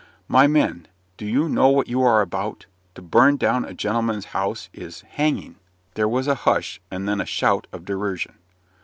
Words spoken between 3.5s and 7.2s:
a gentleman's house is hanging." There was a hush, and